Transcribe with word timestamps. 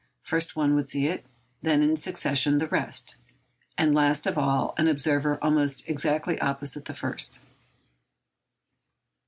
First 0.23 0.55
one 0.55 0.73
would 0.73 0.89
see 0.89 1.05
it, 1.05 1.27
then 1.61 1.83
in 1.83 1.95
succession 1.95 2.57
the 2.57 2.65
rest, 2.65 3.17
and 3.77 3.93
last 3.93 4.25
of 4.25 4.35
all 4.35 4.73
an 4.79 4.87
observer 4.87 5.37
almost 5.43 5.87
exactly 5.87 6.41
opposite 6.41 6.85
the 6.85 6.95
first. 6.95 7.41